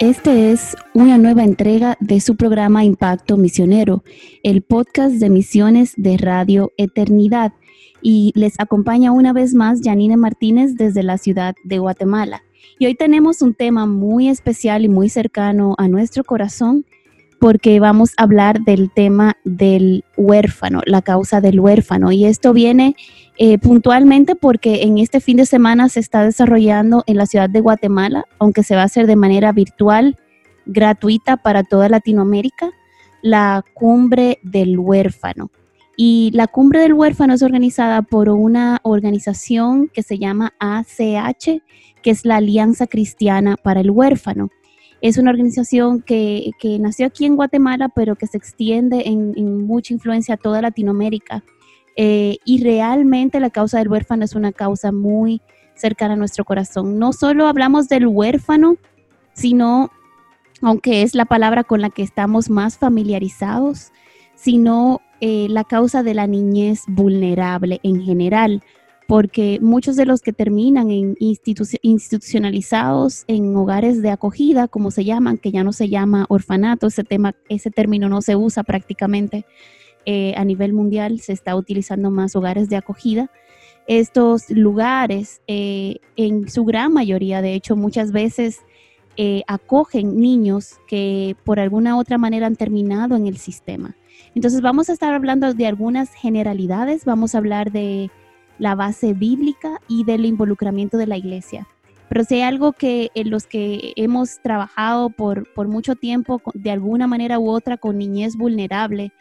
[0.00, 4.04] Este es una nueva entrega de su programa Impacto Misionero,
[4.44, 7.52] el podcast de misiones de Radio Eternidad.
[8.00, 12.44] Y les acompaña una vez más Janine Martínez desde la ciudad de Guatemala.
[12.78, 16.86] Y hoy tenemos un tema muy especial y muy cercano a nuestro corazón
[17.38, 22.10] porque vamos a hablar del tema del huérfano, la causa del huérfano.
[22.12, 22.96] Y esto viene
[23.36, 27.60] eh, puntualmente porque en este fin de semana se está desarrollando en la ciudad de
[27.60, 30.16] Guatemala, aunque se va a hacer de manera virtual,
[30.66, 32.70] gratuita para toda Latinoamérica,
[33.22, 35.50] la cumbre del huérfano.
[35.96, 41.60] Y la cumbre del huérfano es organizada por una organización que se llama ACH,
[42.02, 44.50] que es la Alianza Cristiana para el Huérfano.
[45.00, 50.34] Es una organización que, nació aquí en Guatemala, pero que se extiende en, mucha influencia
[50.34, 51.44] a toda Latinoamérica.
[51.96, 55.40] Eh, y realmente la causa del huérfano es una causa muy
[55.74, 56.98] cercana a nuestro corazón.
[56.98, 58.76] No solo hablamos del huérfano,
[59.32, 59.90] sino,
[60.62, 63.92] aunque es la palabra con la que estamos más familiarizados,
[64.34, 68.62] sino eh, la causa de la niñez vulnerable en general
[69.08, 75.38] porque muchos de los que terminan en institucionalizados en hogares de acogida, como se llaman,
[75.38, 79.46] que ya no se llama orfanato, ese, tema, ese término no se usa prácticamente
[80.04, 83.30] eh, a nivel mundial, se está utilizando más hogares de acogida.
[83.86, 88.60] Estos lugares, eh, en su gran mayoría, de hecho, muchas veces
[89.16, 93.96] eh, acogen niños que por alguna otra manera han terminado en el sistema.
[94.34, 98.10] Entonces vamos a estar hablando de algunas generalidades, vamos a hablar de
[98.58, 101.66] la base bíblica y del involucramiento de la iglesia.
[102.08, 106.70] Pero si hay algo que en los que hemos trabajado por, por mucho tiempo, de
[106.70, 109.12] alguna manera u otra, con niñez vulnerable,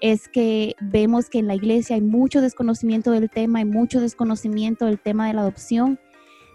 [0.00, 4.86] es que vemos que en la iglesia hay mucho desconocimiento del tema, hay mucho desconocimiento
[4.86, 6.00] del tema de la adopción,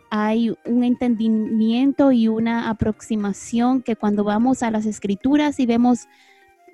[0.09, 6.07] hay un entendimiento y una aproximación que cuando vamos a las escrituras y vemos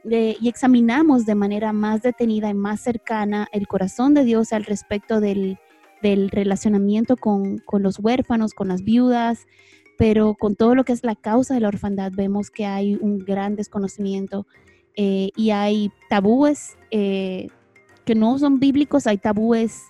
[0.06, 5.22] y examinamos de manera más detenida y más cercana el corazón de Dios al respecto
[5.22, 5.58] del,
[6.02, 9.46] relacionamiento con, los huérfanos, con las viudas,
[9.98, 13.20] pero con todo lo que es la causa de la orfandad vemos que hay un
[13.20, 14.46] gran desconocimiento
[14.96, 17.48] eh, y hay tabúes eh,
[18.04, 19.84] que no son bíblicos, hay tabúes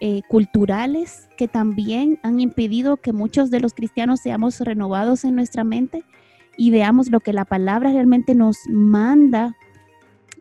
[0.00, 5.62] eh, culturales que también han impedido que muchos de los cristianos seamos renovados en nuestra
[5.62, 6.04] mente
[6.60, 9.56] y veamos lo que la palabra realmente nos manda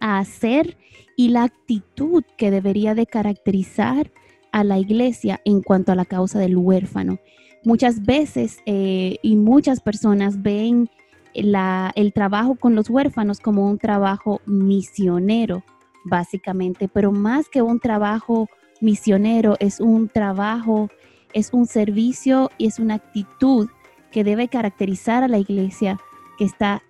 [0.02, 0.78] a hacer
[1.16, 4.12] y la actitud que debería de caracterizar
[4.52, 7.20] a la iglesia en cuanto a la causa del huérfano.
[7.64, 10.90] Muchas veces eh, y muchas personas ven
[11.34, 15.64] el trabajo con los huérfanos como un trabajo misionero,
[16.04, 18.50] básicamente, pero más que un trabajo
[18.82, 20.90] misionero, es un trabajo,
[21.32, 23.70] es un servicio y es una actitud
[24.12, 25.98] que debe caracterizar a la iglesia
[26.40, 26.82] que está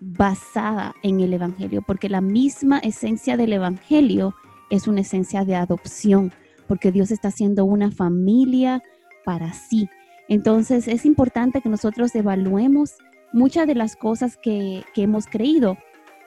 [0.00, 4.34] basada en el Evangelio, porque la misma esencia del Evangelio
[4.70, 6.30] es una esencia de adopción,
[6.68, 8.82] porque Dios está haciendo una familia
[9.24, 9.88] para sí.
[10.28, 12.96] Entonces es importante que nosotros evaluemos
[13.32, 15.78] muchas de las cosas que, hemos creído.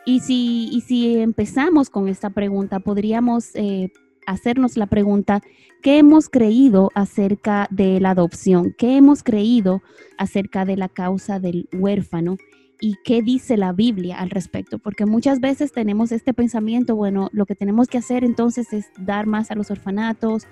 [0.06, 3.92] Y si, y si empezamos con esta pregunta, podríamos eh,
[4.26, 5.42] hacernos la pregunta,
[5.84, 8.74] ¿qué hemos creído acerca de la adopción?
[8.76, 9.84] ¿Qué hemos creído
[10.18, 12.38] acerca de la causa del huérfano?
[12.82, 17.46] Y qué dice la Biblia al respecto, porque muchas veces tenemos este pensamiento, bueno, lo
[17.46, 20.48] que tenemos que hacer entonces es dar más a los orfanatos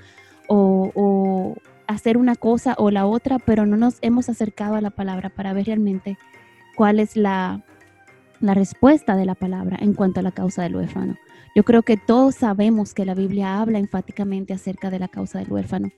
[0.47, 1.55] o,
[1.87, 5.53] hacer una cosa o la otra, pero no nos hemos acercado a la palabra para
[5.53, 6.19] ver realmente
[6.75, 7.63] cuál es la,
[8.39, 11.17] la respuesta de la palabra en cuanto a la causa del huérfano.
[11.55, 15.51] Yo creo que todos sabemos que la Biblia habla enfáticamente acerca de la causa del
[15.51, 15.89] huérfano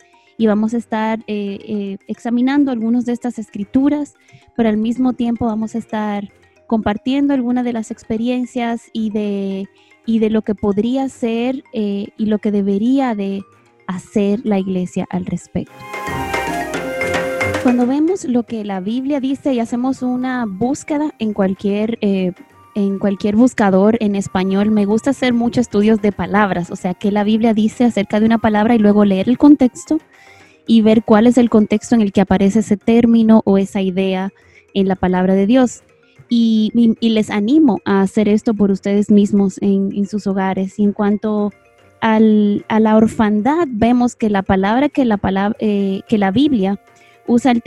[0.41, 4.15] y vamos a estar eh, eh, examinando algunas de estas escrituras,
[4.55, 6.33] pero al mismo tiempo vamos a estar
[6.65, 9.67] compartiendo algunas de las experiencias y de,
[10.07, 13.43] y de lo que podría ser eh, y lo que debería de
[13.85, 15.75] hacer la iglesia al respecto.
[17.61, 21.99] Cuando vemos lo que la Biblia dice y hacemos una búsqueda en cualquier
[22.73, 27.11] en cualquier buscador en español, me gusta hacer muchos estudios de palabras, o sea, que
[27.11, 29.99] la Biblia dice acerca de una palabra y luego leer el contexto
[30.67, 34.31] y ver cuál es el contexto en el que aparece ese término o esa idea
[34.73, 35.83] en la palabra de Dios.
[36.29, 36.71] Y,
[37.01, 40.79] les animo a hacer esto por ustedes mismos en, sus hogares.
[40.79, 41.51] Y en cuanto
[41.99, 46.79] a la orfandad, vemos que la palabra que la, palabra, eh, que la Biblia
[47.27, 47.61] usa el,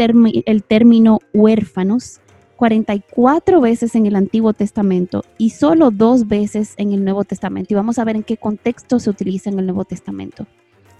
[0.47, 2.21] el término huérfanos
[2.57, 7.75] 44 veces en el Antiguo Testamento y solo dos veces en el Nuevo Testamento.
[7.75, 10.47] Y vamos a ver en qué contexto se utiliza en el Nuevo Testamento.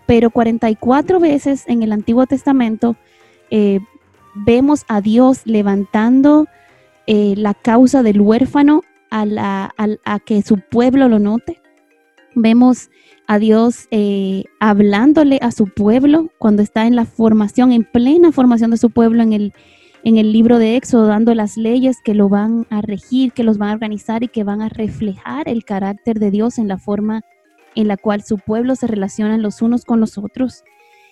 [0.07, 2.97] Pero 44 veces en el Antiguo Testamento
[3.51, 3.81] eh,
[4.35, 6.47] vemos a Dios levantando
[7.07, 9.71] eh, la causa del huérfano a,
[10.05, 11.61] a, que su pueblo lo note.
[12.35, 12.91] Vemos
[13.27, 18.73] a Dios eh, hablándole a su pueblo cuando está en la formación, en plena formación
[18.73, 19.53] de su pueblo en el,
[20.03, 23.57] en el libro de Éxodo, dando las leyes que lo van a regir, que los
[23.57, 27.23] van a organizar y que van a reflejar el carácter de Dios en la forma
[27.75, 30.65] en la cual su pueblo se relaciona los unos con los otros.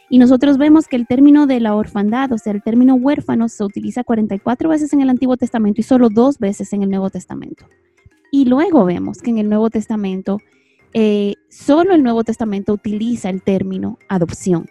[0.09, 3.64] Y nosotros vemos que el término de la orfandad, o sea, el término huérfano, se
[3.64, 7.67] utiliza 44 veces en el Antiguo Testamento y solo dos veces en el Nuevo Testamento.
[8.31, 10.38] Y luego vemos que en el Nuevo Testamento,
[10.93, 14.67] eh, solo el Nuevo Testamento utiliza el término adopción.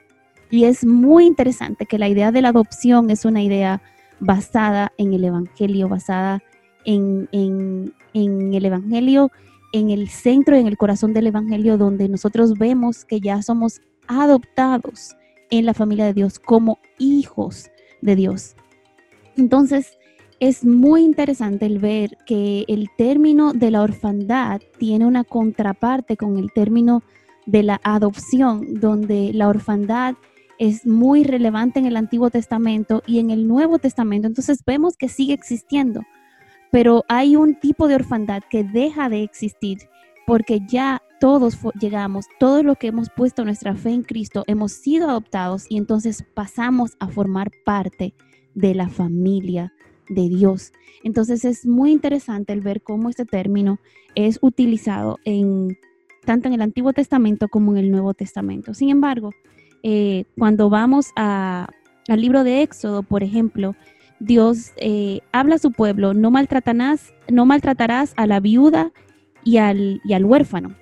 [0.52, 3.82] Y es muy interesante que la idea de la adopción es una idea
[4.20, 6.44] basada en el Evangelio, basada
[6.86, 9.32] en, el Evangelio,
[9.72, 15.16] en el centro, en el corazón del Evangelio, donde nosotros vemos que ya somos adoptados
[15.50, 17.70] en la familia de Dios como hijos
[18.02, 18.56] de Dios.
[19.38, 19.98] Entonces,
[20.40, 26.38] es muy interesante el ver que el término de la orfandad tiene una contraparte con
[26.38, 27.04] el término
[27.46, 30.16] de la adopción, donde la orfandad
[30.58, 34.28] es muy relevante en el Antiguo Testamento y en el Nuevo Testamento.
[34.28, 36.02] Entonces vemos que sigue existiendo,
[36.72, 39.78] pero hay un tipo de orfandad que deja de existir
[40.26, 45.10] porque ya todos llegamos, todo lo que hemos puesto nuestra fe en Cristo, hemos sido
[45.10, 48.14] adoptados y entonces pasamos a formar parte
[48.56, 49.74] de la familia
[50.10, 50.72] de Dios.
[51.04, 53.80] Entonces es muy interesante el ver cómo este término
[54.16, 55.78] es utilizado en
[56.26, 58.74] tanto en el Antiguo Testamento como en el Nuevo Testamento.
[58.74, 59.32] Sin embargo,
[59.84, 61.68] eh, cuando vamos al
[62.10, 63.76] libro de Éxodo, por ejemplo,
[64.22, 68.92] Dios eh, habla a su pueblo, no maltratarás, no maltratarás a la viuda
[69.44, 70.76] y al, y al huérfano.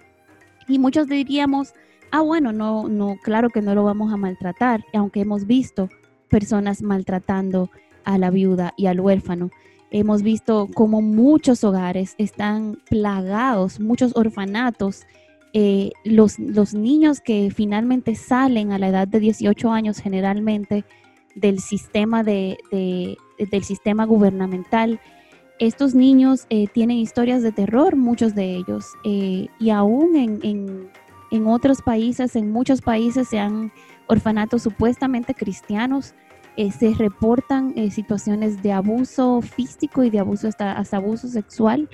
[0.68, 1.74] Y muchos diríamos,
[2.12, 5.90] ah, bueno, no, no, claro que no lo vamos a maltratar, aunque hemos visto
[6.28, 7.72] personas maltratando
[8.04, 9.52] a la viuda y al huérfano.
[9.90, 15.06] Hemos visto como muchos hogares están plagados, muchos orfanatos
[15.54, 20.86] eh, los, los, niños que finalmente salen a la edad de 18 años generalmente
[21.34, 22.58] del sistema, de,
[23.46, 25.00] del sistema gubernamental,
[25.60, 30.90] estos niños eh, tienen historias de terror, muchos de ellos, eh, y aún en,
[31.32, 33.72] en, otros países, en muchos países se han
[34.08, 36.16] orfanatos supuestamente cristianos,
[36.78, 41.88] se reportan situaciones de abuso físico y de abuso hasta, hasta abuso sexual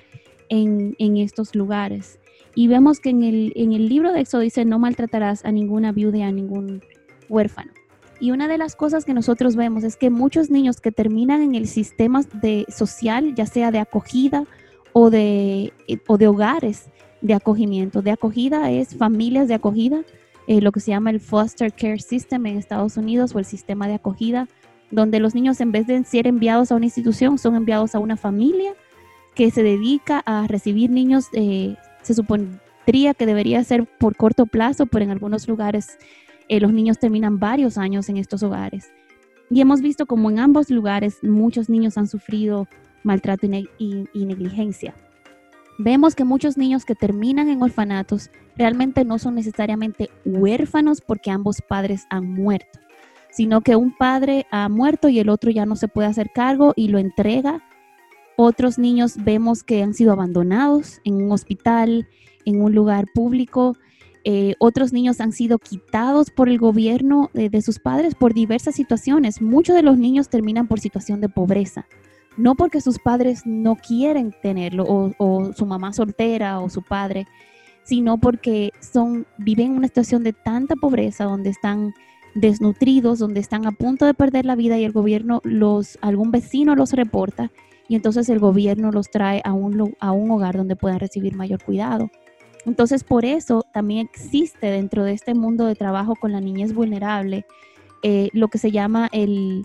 [0.50, 2.20] en, en estos lugares.
[2.56, 5.92] Y vemos que en el, en el libro de Éxodo dice, no maltratarás a ninguna
[5.92, 6.82] viuda y a ningún
[7.28, 7.72] huérfano.
[8.20, 11.56] Y una de las cosas que nosotros vemos es que muchos niños que terminan en
[11.56, 14.46] el sistema de social, ya sea de acogida
[14.94, 15.74] o de,
[16.08, 16.90] o de hogares
[17.22, 20.04] de acogimiento, de acogida es familias de acogida,
[20.48, 23.88] eh, lo que se llama el Foster Care System en Estados Unidos o el sistema
[23.88, 24.48] de acogida,
[24.92, 28.16] donde los niños en vez de ser enviados a una institución son enviados a una
[28.16, 28.74] familia
[29.34, 34.86] que se dedica a recibir niños eh, se supondría que debería ser por corto plazo,
[34.86, 35.98] pero en algunos lugares
[36.50, 38.92] eh, los niños terminan varios años en estos hogares.
[39.50, 42.68] Y hemos visto como en ambos lugares muchos niños han sufrido
[43.04, 43.70] maltrato y,
[44.14, 44.96] y negligencia.
[45.78, 51.62] Vemos que muchos niños que terminan en orfanatos realmente no son necesariamente huérfanos porque ambos
[51.62, 52.80] padres han muerto,
[53.30, 56.74] sino que un padre ha muerto y el otro ya no se puede hacer cargo
[56.76, 57.62] y lo entrega
[58.38, 62.08] otros niños vemos que han sido abandonados en un hospital,
[62.44, 63.78] en un lugar público.
[64.28, 69.40] Eh, otros niños han sido quitados por el gobierno de, sus padres por diversas situaciones.
[69.40, 71.86] Muchos de los niños terminan por situación de pobreza,
[72.36, 77.28] no porque sus padres no quieren tenerlo o, o su mamá soltera o su padre,
[77.84, 81.94] sino porque son, viven en una situación de tanta pobreza donde están
[82.34, 86.76] desnutridos, donde están a punto de perder la vida y el gobierno los, algún vecino
[86.76, 87.52] los reporta
[87.88, 91.64] y entonces el gobierno los trae a un, a un hogar donde puedan recibir mayor
[91.64, 92.10] cuidado.
[92.66, 97.46] Entonces, por eso también existe dentro de este mundo de trabajo con la niñez vulnerable
[98.04, 99.64] eh, lo que se llama el,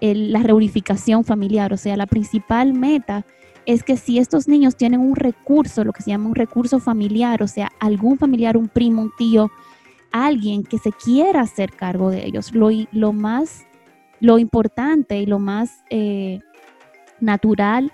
[0.00, 1.72] la reunificación familiar.
[1.72, 3.24] O sea, la principal meta
[3.64, 7.42] es que si estos niños tienen un recurso, lo que se llama un recurso familiar,
[7.42, 9.50] o sea, algún familiar, un primo, un tío,
[10.10, 13.66] alguien que se quiera hacer cargo de ellos, lo, lo más,
[14.20, 15.84] lo importante y lo más...
[15.90, 16.40] Eh,
[17.22, 17.92] natural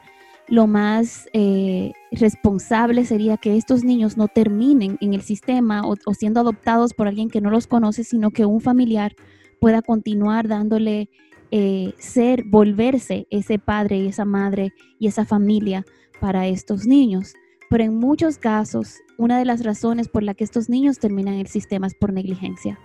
[0.48, 6.40] lo más eh, responsable sería que estos niños no terminen en el sistema o, siendo
[6.40, 9.14] adoptados por alguien que no los conoce, sino que un familiar
[9.60, 11.10] pueda continuar dándole
[11.50, 15.84] eh, ser, volverse ese padre y esa madre y esa familia
[16.20, 17.34] para estos niños.
[17.68, 21.40] Pero en muchos casos, una de las razones por la que estos niños terminan en
[21.40, 22.78] el sistema es por negligencia.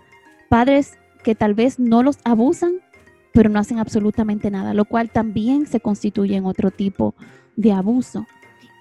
[0.49, 2.81] Padres que tal vez no los abusan,
[3.31, 7.15] pero no hacen absolutamente nada, lo cual también se constituye en otro tipo
[7.71, 8.25] abuso.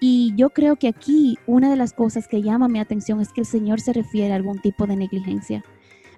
[0.00, 3.42] Y yo creo que aquí una de las cosas que llama mi atención es que
[3.42, 5.62] el Señor se refiere a algún tipo de negligencia.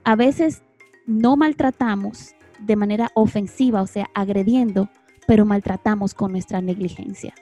[0.05, 0.63] A veces
[1.07, 4.89] no maltratamos de manera ofensiva, o sea, agrediendo,
[5.27, 7.35] pero maltratamos con nuestra negligencia.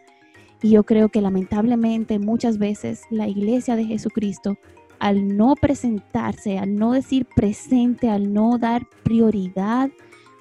[0.62, 4.56] Y yo creo que lamentablemente muchas veces la iglesia de Jesucristo,
[4.98, 9.90] al no presentarse, al no decir presente, al no dar prioridad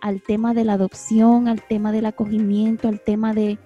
[0.01, 3.59] al tema de la adopción, al tema del acogimiento, al tema de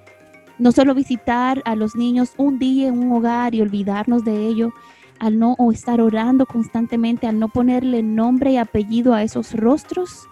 [0.57, 4.73] no solo visitar a los niños un día en un hogar y olvidarnos de ello,
[5.19, 10.27] al no estar orando constantemente, al no ponerle nombre y apellido a esos rostros,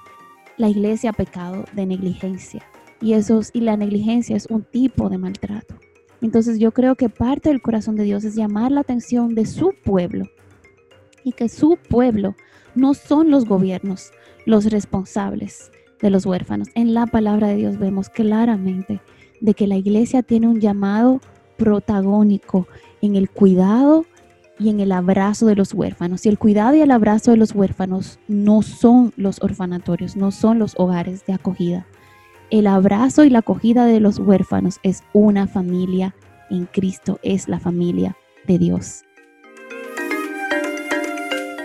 [0.58, 2.64] la iglesia ha pecado de negligencia.
[3.02, 5.76] Y, esos, y la negligencia es un tipo de maltrato.
[6.22, 9.74] Entonces yo creo que parte del corazón de Dios es llamar la atención de su
[9.84, 10.26] pueblo
[11.26, 12.36] y que su pueblo
[12.76, 14.12] no son los gobiernos
[14.46, 16.70] los responsables de los huérfanos.
[16.76, 19.02] En la palabra de Dios vemos claramente
[19.44, 21.20] de que la iglesia tiene un llamado
[21.58, 22.66] protagónico
[23.02, 24.06] en el cuidado
[24.58, 26.26] y en el abrazo de los huérfanos.
[26.26, 30.60] Y el cuidado y el abrazo de los huérfanos no son los orfanatorios, no son
[30.60, 31.86] los hogares de acogida.
[32.52, 36.16] El abrazo y la acogida de los huérfanos es una familia
[36.50, 38.16] en Cristo, es la familia
[38.48, 39.04] de Dios.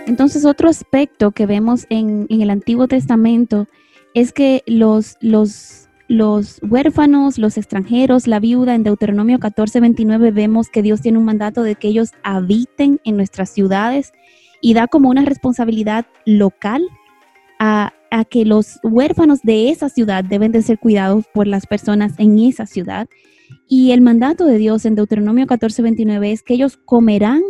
[0.05, 3.67] Entonces, otro aspecto que vemos en, en el Antiguo Testamento
[4.13, 10.67] es que los, los los huérfanos, los extranjeros, la viuda, en Deuteronomio 14, 29 vemos
[10.67, 14.11] que Dios tiene un mandato de que ellos habiten en nuestras ciudades
[14.59, 16.81] y da como una responsabilidad local
[17.59, 22.13] a, a, que los huérfanos de esa ciudad deben de ser cuidados por las personas
[22.17, 23.07] en esa ciudad.
[23.67, 27.43] Y el mandato de Dios en Deuteronomio 14, 29 es que ellos comerán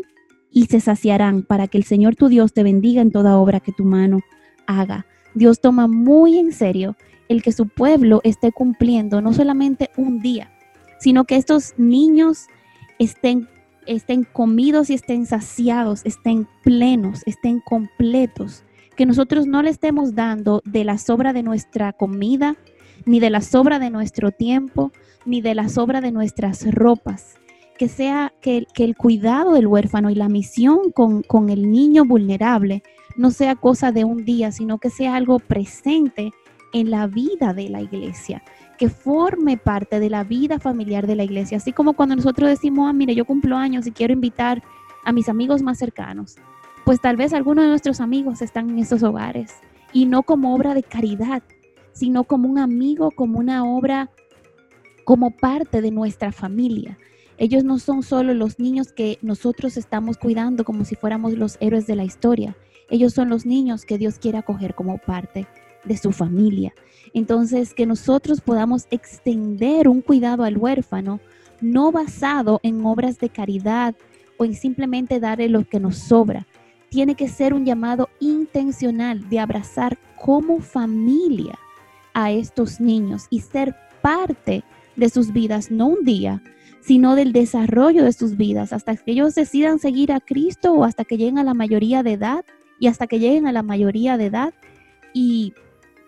[0.51, 3.71] y se saciarán para que el Señor tu Dios te bendiga en toda obra que
[3.71, 4.19] tu mano
[4.67, 5.05] haga.
[5.33, 6.97] Dios toma muy en serio
[7.29, 10.51] el que su pueblo esté cumpliendo no solamente un día,
[10.99, 12.47] sino que estos niños
[12.97, 13.47] estén,
[13.85, 18.63] estén comidos y estén saciados, estén plenos, estén completos,
[18.97, 22.57] que nosotros no le estemos dando de la sobra de nuestra comida,
[23.05, 24.91] ni de la sobra de nuestro tiempo,
[25.25, 27.35] ni de la sobra de nuestras ropas.
[27.77, 32.03] Que sea que, que el cuidado del huérfano y la misión con, con el niño
[32.03, 32.83] vulnerable
[33.15, 36.33] no sea cosa de un día, sino que sea algo presente
[36.73, 38.43] en la vida de la iglesia,
[38.77, 41.57] que forme parte de la vida familiar de la iglesia.
[41.57, 44.63] Así como cuando nosotros decimos, ah, mire, yo cumplo años y quiero invitar
[45.03, 46.37] a mis amigos más cercanos,
[46.85, 49.53] pues tal vez algunos de nuestros amigos están en esos hogares
[49.93, 51.43] y no como obra de caridad,
[51.93, 54.09] sino como un amigo, como una obra,
[55.03, 56.97] como parte de nuestra familia.
[57.37, 61.87] Ellos no son solo los niños que nosotros estamos cuidando como si fuéramos los héroes
[61.87, 62.55] de la historia.
[62.89, 65.47] Ellos son los niños que Dios quiere acoger como parte
[65.83, 66.73] de su familia.
[67.13, 71.19] Entonces, que nosotros podamos extender un cuidado al huérfano,
[71.61, 73.95] no basado en obras de caridad
[74.37, 76.47] o en simplemente darle lo que nos sobra.
[76.89, 81.57] Tiene que ser un llamado intencional de abrazar como familia
[82.13, 84.63] a estos niños y ser parte
[84.95, 86.41] de sus vidas, no un día,
[86.81, 91.05] sino del desarrollo de sus vidas, hasta que ellos decidan seguir a Cristo o hasta
[91.05, 92.45] que lleguen a la mayoría de edad
[92.79, 94.53] y hasta que lleguen a la mayoría de edad
[95.13, 95.53] y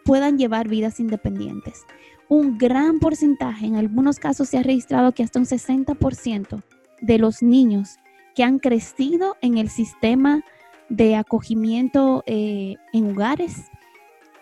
[0.03, 1.85] puedan llevar vidas independientes.
[2.29, 6.63] Un gran porcentaje, en algunos casos se ha registrado que hasta un 60%
[7.01, 7.97] de los niños
[8.35, 10.43] que han crecido en el sistema
[10.89, 13.69] de acogimiento eh, en hogares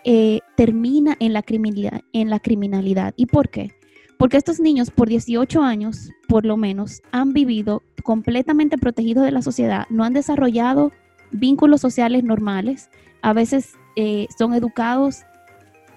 [0.04, 3.12] eh, termina en la, criminalidad, en la criminalidad.
[3.16, 3.72] ¿Y por qué?
[4.18, 9.42] Porque estos niños por 18 años, por lo menos, han vivido completamente protegidos de la
[9.42, 10.92] sociedad, no han desarrollado
[11.32, 12.90] vínculos sociales normales,
[13.22, 15.22] a veces eh, son educados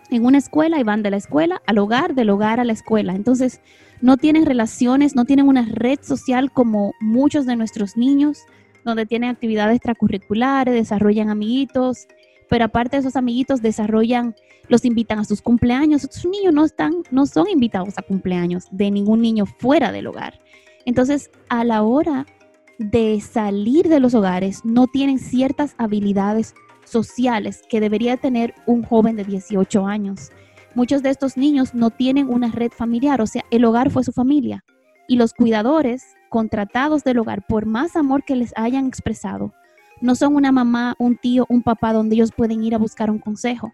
[0.10, 3.14] en una escuela y van de la escuela al hogar, del hogar a la escuela.
[3.14, 3.62] Entonces,
[4.02, 8.40] no tienen relaciones, no tienen una red social como muchos de nuestros niños,
[8.84, 12.08] donde tienen actividades extracurriculares, desarrollan amiguitos,
[12.50, 14.36] pero aparte de esos amiguitos desarrollan,
[14.68, 16.04] los invitan a sus cumpleaños.
[16.04, 20.40] Estos niños no están, no son invitados a cumpleaños de ningún niño fuera del hogar.
[20.86, 22.26] Entonces, a la hora
[22.78, 26.54] de salir de los hogares, no tienen ciertas habilidades
[26.86, 30.32] sociales que debería tener un joven de 18 años.
[30.76, 34.12] Muchos de estos niños no tienen una red familiar, o sea, el hogar fue su
[34.12, 34.64] familia.
[35.08, 39.54] Y los cuidadores contratados del hogar, por más amor que les hayan expresado,
[40.02, 43.20] no son una mamá, un tío, un papá donde ellos pueden ir a buscar un
[43.20, 43.72] consejo.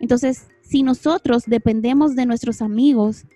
[0.00, 3.26] Entonces, si nosotros dependemos de nuestros amigos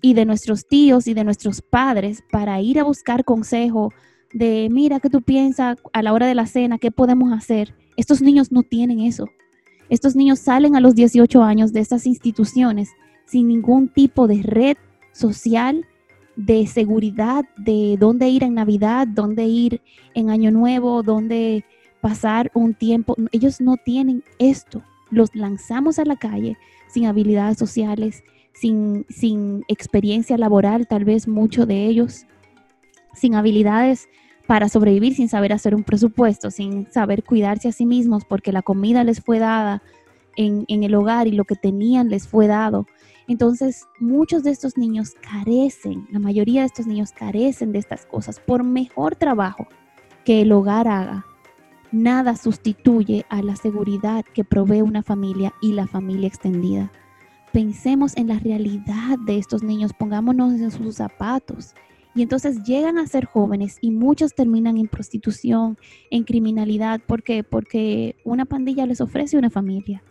[0.00, 3.92] y de nuestros tíos y de nuestros padres para ir a buscar consejo
[4.32, 6.78] de, mira, ¿qué tú piensas a la hora de la cena?
[6.78, 7.74] ¿Qué podemos hacer?
[7.96, 9.28] Estos niños no tienen eso.
[9.88, 12.90] Estos niños salen a los 18 años de estas instituciones
[13.26, 14.76] sin ningún tipo de red
[15.12, 15.86] social,
[16.36, 19.80] de seguridad, de dónde ir en Navidad, dónde ir
[20.14, 21.64] en Año Nuevo, dónde
[22.00, 23.16] pasar un tiempo.
[23.32, 24.82] Ellos no tienen esto.
[25.10, 26.56] Los lanzamos a la calle
[26.88, 32.26] sin habilidades sociales, sin, sin experiencia laboral, tal vez muchos de ellos,
[33.14, 34.08] sin habilidades
[34.46, 38.62] para sobrevivir sin saber hacer un presupuesto, sin saber cuidarse a sí mismos porque la
[38.62, 39.82] comida les fue dada
[40.36, 42.86] en, el hogar y lo que tenían les fue dado.
[43.26, 48.38] Entonces, muchos de estos niños carecen, la mayoría de estos niños carecen de estas cosas.
[48.38, 49.66] Por mejor trabajo
[50.24, 51.24] que el hogar haga,
[51.90, 56.92] nada sustituye a la seguridad que provee una familia y la familia extendida.
[57.52, 61.74] Pensemos en la realidad de estos niños, pongámonos en sus zapatos
[62.14, 65.76] y entonces llegan a ser jóvenes y muchos terminan en prostitución,
[66.10, 67.00] en criminalidad.
[67.06, 67.24] ¿Por?
[67.50, 70.02] Porque una pandilla les ofrece una familia.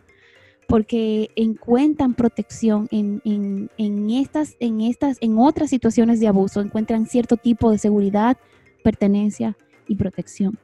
[0.68, 3.70] Porque encuentran protección en,
[4.10, 8.38] estas, en estas, en otras situaciones de abuso, encuentran cierto tipo de seguridad,
[8.84, 9.58] pertenencia
[9.88, 10.58] y protección.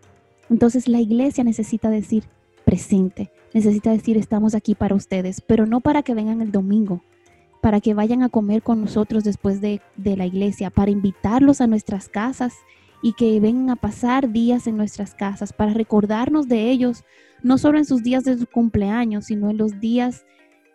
[0.49, 2.23] Entonces la iglesia necesita decir
[2.65, 7.03] presente, necesita decir estamos aquí para ustedes, pero no para que vengan el domingo,
[7.61, 12.07] para que vayan a comer con nosotros después de, la iglesia, para invitarlos a nuestras
[12.07, 12.53] casas
[13.01, 17.03] y que vengan a pasar días en nuestras casas, para recordarnos de ellos,
[17.43, 20.25] no solo en sus días de su cumpleaños, sino en los días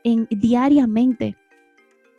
[0.04, 1.36] en, diariamente,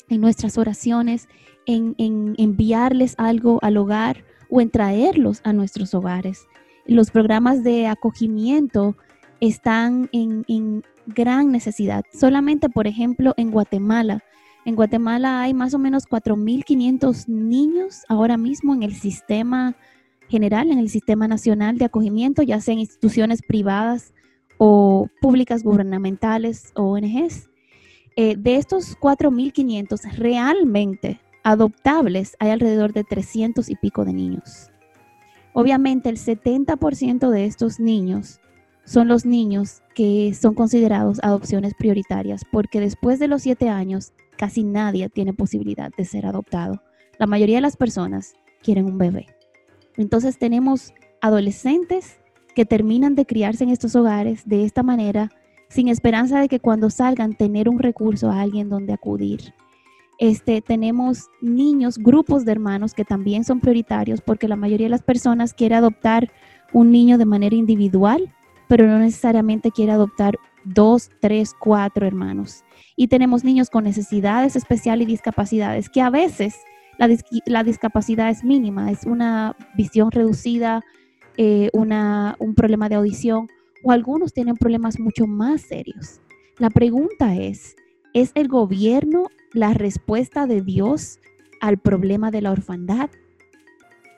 [0.09, 1.27] en nuestras oraciones,
[1.65, 1.95] en,
[2.37, 6.45] enviarles algo al hogar o en traerlos a nuestros hogares.
[6.85, 8.95] Los programas de acogimiento
[9.39, 12.03] están en, en gran necesidad.
[12.13, 14.23] Solamente, por ejemplo, en Guatemala,
[14.65, 19.75] en Guatemala hay más o menos 4.500 niños ahora mismo en el sistema
[20.27, 24.13] general, en el sistema nacional de acogimiento, ya sea en instituciones privadas
[24.57, 27.49] o públicas gubernamentales o ONGs.
[28.15, 34.71] Eh, de estos 4.500 realmente adoptables hay alrededor de 300 y pico de niños.
[35.53, 38.39] Obviamente el 70% de estos niños
[38.85, 44.63] son los niños que son considerados adopciones prioritarias porque después de los 7 años casi
[44.63, 46.81] nadie tiene posibilidad de ser adoptado.
[47.17, 49.27] La mayoría de las personas quieren un bebé.
[49.97, 52.19] Entonces tenemos adolescentes
[52.53, 55.31] que terminan de criarse en estos hogares de esta manera,
[55.69, 59.53] sin esperanza de que cuando salgan tener un recurso a alguien donde acudir.
[60.17, 65.03] Este, tenemos niños, grupos de hermanos que también son prioritarios porque la mayoría de las
[65.03, 66.31] personas quiere adoptar
[66.71, 68.33] un niño de manera individual,
[68.67, 72.63] pero no necesariamente quiere adoptar dos, tres, cuatro hermanos
[72.95, 76.55] y tenemos niños con necesidades especiales y discapacidades, que a veces
[76.97, 80.81] la, discapacidad es mínima, es una visión reducida,
[81.37, 83.47] eh, una, un problema de audición,
[83.83, 86.21] o algunos tienen problemas mucho más serios.
[86.57, 87.75] La pregunta es,
[88.13, 91.19] ¿es el gobierno la respuesta de Dios
[91.59, 93.09] al problema de la orfandad?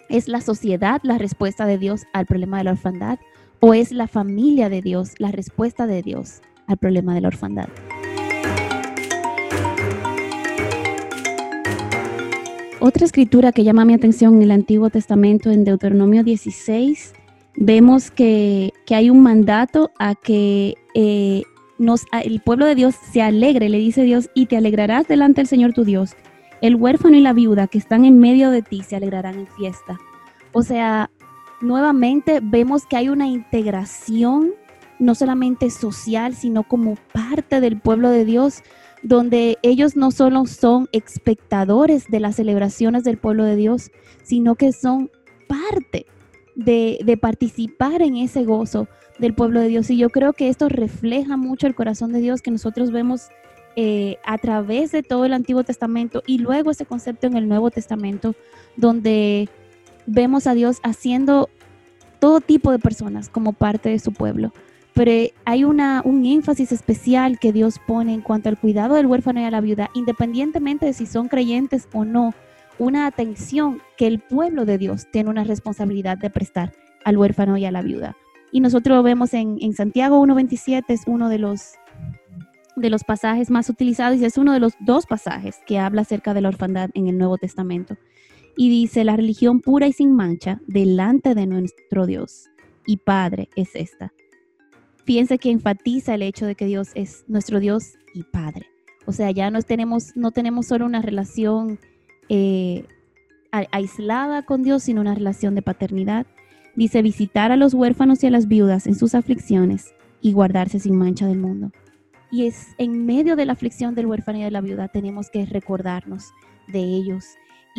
[0.09, 3.17] ¿Es la sociedad la respuesta de Dios al problema de la orfandad?
[3.59, 7.67] ¿O es la familia de Dios la respuesta de Dios al problema de la orfandad?
[12.79, 17.13] Otra escritura que llama mi atención en el Antiguo Testamento, en Deuteronomio 16,
[17.55, 21.41] vemos que, hay un mandato a que eh,
[22.23, 25.73] el pueblo de Dios se alegre, le dice Dios, y te alegrarás delante del Señor
[25.73, 26.11] tu Dios.
[26.61, 29.97] El huérfano y la viuda que están en medio de ti se alegrarán en fiesta.
[30.53, 31.09] O sea,
[31.61, 34.53] nuevamente vemos que hay una integración,
[34.99, 38.63] no solamente social, sino como parte del pueblo de Dios,
[39.03, 43.91] donde ellos no solo son espectadores de las celebraciones del pueblo de Dios,
[44.23, 45.11] sino que son
[45.47, 46.05] parte
[46.55, 48.87] de, participar en ese gozo
[49.19, 49.89] del pueblo de Dios.
[49.89, 53.29] Y yo creo que esto refleja mucho el corazón de Dios que nosotros vemos
[53.75, 57.69] eh, a través de todo el Antiguo Testamento y luego ese concepto en el Nuevo
[57.69, 58.33] Testamento,
[58.75, 59.49] donde
[60.07, 61.49] vemos a Dios haciendo
[62.19, 64.51] todo tipo de personas como parte de su pueblo
[64.97, 65.11] pero
[65.45, 69.43] hay una, un énfasis especial que Dios pone en cuanto al cuidado del huérfano y
[69.43, 72.33] a la viuda, independientemente de si son creyentes o no,
[72.79, 76.73] una atención que el pueblo de Dios tiene una responsabilidad de prestar
[77.05, 78.17] al huérfano y a la viuda.
[78.51, 81.73] Y nosotros vemos en, en Santiago 1.27, es uno de los,
[82.75, 86.33] de los pasajes más utilizados y es uno de los dos pasajes que habla acerca
[86.33, 87.97] de la orfandad en el Nuevo Testamento.
[88.57, 92.49] Y dice, la religión pura y sin mancha delante de nuestro Dios
[92.85, 94.11] y Padre es esta.
[95.05, 98.65] Fíjense que enfatiza el hecho de que Dios es nuestro Dios y Padre.
[99.05, 101.79] O sea, ya no tenemos, no tenemos solo una relación
[102.29, 102.85] eh,
[103.51, 106.25] aislada con Dios, sino una relación de paternidad.
[106.75, 110.97] Dice visitar a los huérfanos y a las viudas en sus aflicciones y guardarse sin
[110.97, 111.71] mancha del mundo.
[112.31, 115.45] Y es en medio de la aflicción del huérfano y de la viuda tenemos que
[115.45, 116.33] recordarnos
[116.67, 117.25] de ellos.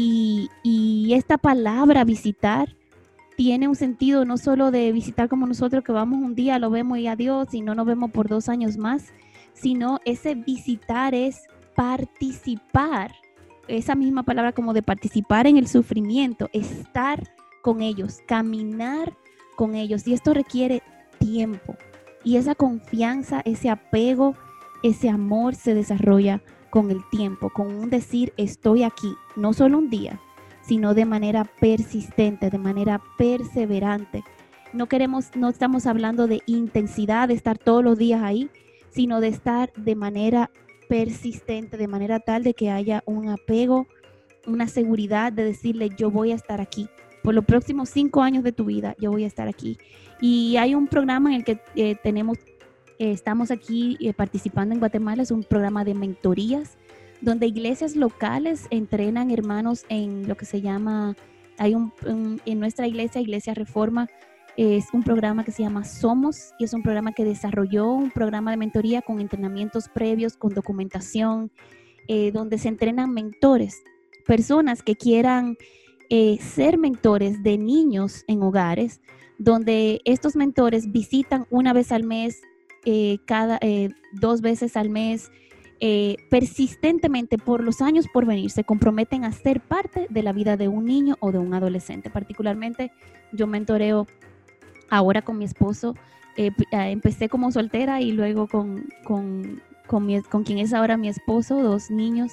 [0.01, 2.77] Y, esta palabra visitar
[3.37, 6.99] tiene un sentido no solo de visitar como nosotros que vamos un día, lo vemos
[6.99, 9.13] y adiós y no nos vemos por dos años más,
[9.55, 11.43] sino ese visitar es
[11.75, 13.13] participar,
[13.67, 17.25] esa misma palabra como de participar en el sufrimiento, estar
[17.63, 19.17] con ellos, caminar
[19.57, 20.07] con ellos.
[20.07, 20.83] Y esto requiere
[21.19, 21.77] tiempo.
[22.23, 24.37] Y esa confianza, ese apego,
[24.85, 29.91] ese amor se desarrolla con el tiempo, con un decir estoy aquí, no solo un
[29.91, 30.21] día,
[30.63, 34.23] sino de manera persistente, de manera perseverante.
[34.73, 38.51] No queremos, no estamos hablando de intensidad, de estar todos los días ahí,
[38.91, 40.51] sino de estar de manera
[40.89, 43.87] persistente, de manera tal de que haya un apego,
[44.47, 46.89] una seguridad de decirle, yo voy a estar aquí.
[47.23, 49.79] Por los próximos cinco años de tu vida, yo voy a estar aquí.
[50.21, 52.39] Y hay un programa en el que eh, tenemos,
[52.99, 56.77] estamos aquí eh, participando en Guatemala, es un programa de mentorías
[57.21, 61.17] donde iglesias locales entrenan hermanos en lo que se llama,
[61.59, 61.93] hay un,
[62.45, 64.09] en nuestra iglesia, Iglesia Reforma,
[64.57, 68.51] es un programa que se llama Somos y es un programa que desarrolló un programa
[68.51, 71.53] de mentoría con entrenamientos previos, con documentación,
[72.09, 73.83] eh, donde se entrenan mentores,
[74.27, 75.57] personas que quieran
[76.11, 79.01] eh, ser mentores de niños en hogares,
[79.39, 82.43] donde estos mentores visitan una vez al mes,
[82.85, 83.59] eh, cada
[84.13, 85.31] dos veces al mes,
[85.81, 90.57] eh, persistentemente por los años por venir se comprometen a ser parte de la vida
[90.57, 92.11] de un niño o de un adolescente.
[92.11, 92.91] Particularmente
[93.33, 94.07] yo mentoreo
[94.91, 95.95] ahora con mi esposo.
[96.37, 101.63] Eh, ah, empecé como soltera y luego con, con, con quien es ahora mi esposo,
[101.63, 102.33] dos niños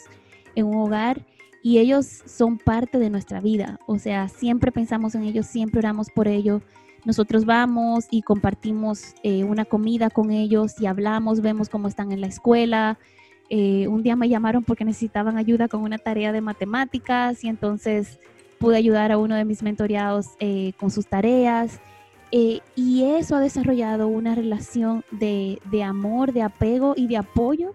[0.56, 1.24] en un hogar
[1.62, 3.80] y ellos son parte de nuestra vida.
[3.86, 6.64] O sea, siempre pensamos en ellos, siempre oramos por ellos.
[7.06, 12.22] Nosotros vamos y compartimos eh, una comida con ellos y hablamos, vemos cómo están en
[12.22, 12.98] la escuela,
[13.50, 18.20] eh, un día me llamaron porque necesitaban ayuda con una tarea de matemáticas y entonces
[18.60, 21.80] pude ayudar a uno de mis mentoreados eh, con sus tareas.
[22.32, 27.74] Eh, y eso ha desarrollado una relación de, amor, de apego y de apoyo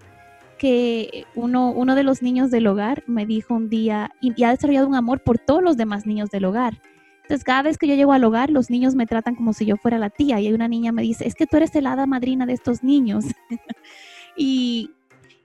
[0.58, 4.88] que uno, uno de los niños del hogar me dijo un día y, ha desarrollado
[4.88, 6.82] un amor por todos los demás niños del hogar.
[7.30, 9.76] Entonces, cada vez que yo llego al hogar, los niños me tratan como si yo
[9.76, 10.40] fuera la tía.
[10.40, 12.82] Y hay una niña me dice, es que tú eres el hada madrina de estos
[12.82, 13.24] niños.
[14.36, 14.90] y,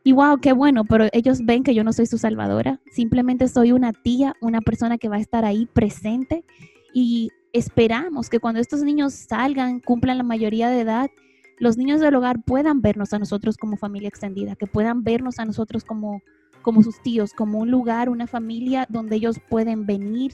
[0.03, 3.71] y wow, qué bueno, pero ellos ven que yo no soy su salvadora, simplemente soy
[3.71, 6.43] una tía, una persona que va a estar ahí presente
[6.91, 11.11] y esperamos que cuando estos niños salgan, cumplan la mayoría de edad,
[11.59, 15.45] los niños del hogar puedan vernos a nosotros como familia extendida, que puedan vernos a
[15.45, 16.23] nosotros como,
[16.63, 20.31] como sus tíos, como un lugar, una familia donde ellos pueden venir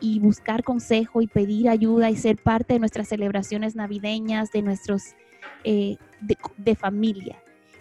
[0.00, 5.14] y buscar consejo y pedir ayuda y ser parte de nuestras celebraciones navideñas, de nuestros,
[5.64, 5.96] eh,
[6.56, 7.36] de familia.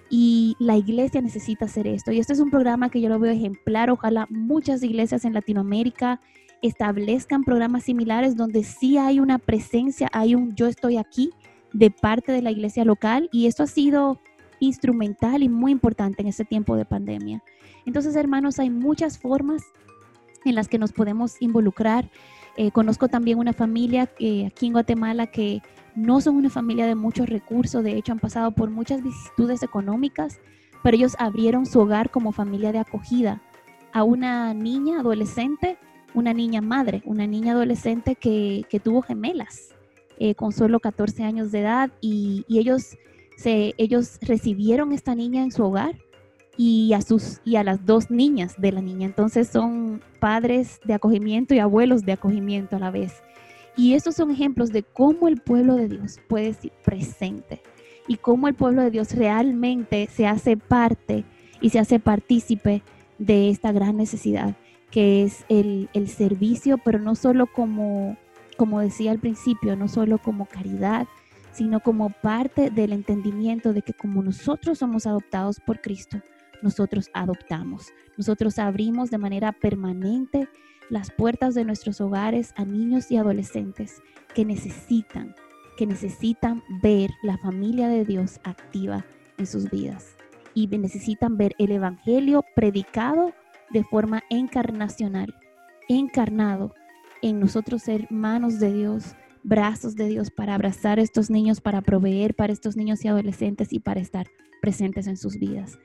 [0.09, 2.11] Y la iglesia necesita hacer esto.
[2.11, 3.91] Y este es un programa que yo lo veo ejemplar.
[3.91, 6.19] Ojalá muchas iglesias en Latinoamérica
[6.61, 11.31] establezcan programas similares donde sí hay una presencia, hay un yo estoy aquí
[11.73, 13.29] de parte de la iglesia local.
[13.31, 14.19] Y esto ha sido
[14.59, 17.43] instrumental y muy importante en este tiempo de pandemia.
[17.85, 19.61] Entonces, hermanos, hay muchas formas
[20.45, 22.09] en las que nos podemos involucrar.
[22.57, 25.61] Eh, conozco también una familia eh, aquí en Guatemala que
[25.95, 30.39] no son una familia de muchos recursos, de hecho han pasado por muchas vicisitudes económicas,
[30.83, 33.41] pero ellos abrieron su hogar como familia de acogida
[33.91, 35.77] a una niña adolescente,
[36.13, 39.75] una niña madre, una niña adolescente que, tuvo gemelas
[40.17, 42.97] eh, con solo 14 años de edad y, ellos,
[43.37, 45.95] se, ellos recibieron esta niña en su hogar
[46.61, 49.05] y a, sus, y a las dos niñas de la niña.
[49.05, 53.23] Entonces son padres de acogimiento y abuelos de acogimiento a la vez.
[53.77, 57.61] Y estos son ejemplos de cómo el pueblo de Dios puede ser presente
[58.09, 61.23] y cómo el pueblo de Dios realmente se hace parte
[61.61, 62.83] y se hace partícipe
[63.19, 64.53] de esta gran necesidad
[64.91, 68.17] que es el, el servicio, pero no solo como,
[68.57, 71.07] como decía al principio, no solo como caridad,
[71.53, 76.21] sino como parte del entendimiento de que como nosotros somos adoptados por Cristo,
[76.61, 80.49] nosotros adoptamos, nosotros abrimos de manera permanente
[80.89, 84.01] las puertas de nuestros hogares a niños y adolescentes
[84.33, 85.35] que necesitan,
[85.77, 89.05] que necesitan ver la familia de Dios activa
[89.37, 90.17] en sus vidas
[90.53, 93.33] y necesitan ver el Evangelio predicado
[93.69, 95.35] de forma encarnacional
[95.87, 96.73] encarnado
[97.21, 101.81] en nosotros ser manos de Dios, brazos de Dios para abrazar a estos niños, para
[101.81, 104.27] proveer para estos niños y adolescentes y para estar
[104.61, 105.79] presentes en sus vidas.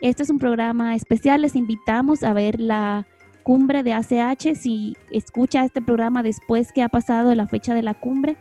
[0.00, 3.08] Este es un programa especial, les invitamos a ver la
[3.42, 4.54] cumbre de ACH.
[4.54, 8.36] Si escucha este programa después que ha pasado la fecha de la cumbre,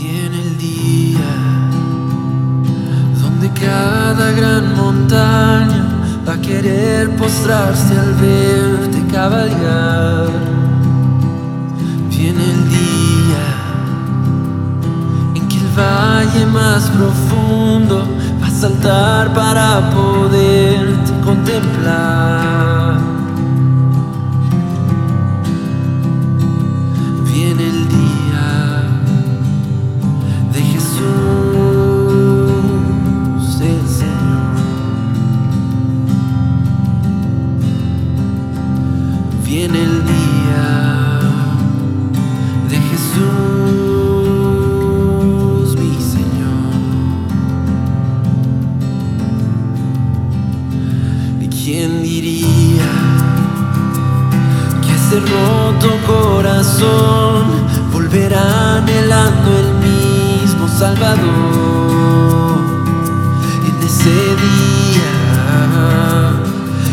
[0.00, 1.18] Viene el día
[3.20, 10.28] donde cada gran montaña va a querer postrarse al verte cabalgar.
[12.08, 12.57] Viene el
[15.78, 17.96] valle más profundo
[18.42, 22.98] va a saltar para poderte contemplar.
[27.32, 28.48] Viene el día
[30.52, 31.06] de Jesús,
[33.60, 34.56] el Señor.
[39.44, 40.66] Viene el día
[42.70, 43.67] de Jesús,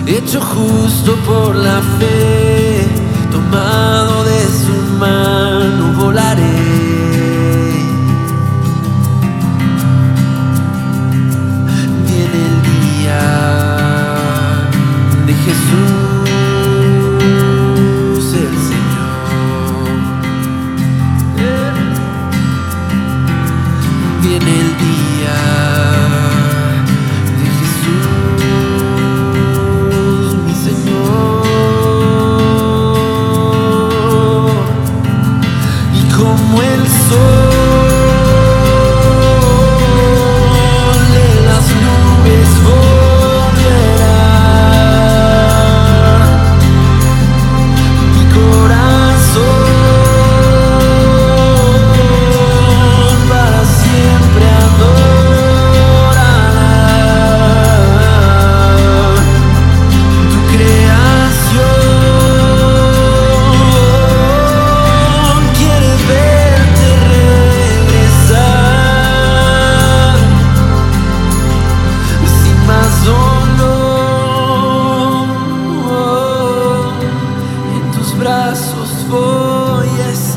[0.07, 2.87] hecho justo por la fe,
[3.31, 4.14] tomado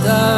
[0.09, 0.38] a